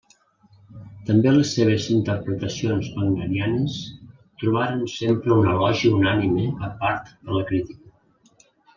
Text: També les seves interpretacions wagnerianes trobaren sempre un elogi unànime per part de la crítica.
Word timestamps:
També 1.09 1.33
les 1.35 1.51
seves 1.57 1.85
interpretacions 1.95 2.89
wagnerianes 2.97 3.77
trobaren 4.43 4.83
sempre 4.97 5.39
un 5.39 5.55
elogi 5.55 5.95
unànime 6.03 6.51
per 6.65 6.75
part 6.85 7.17
de 7.31 7.41
la 7.41 7.49
crítica. 7.53 8.47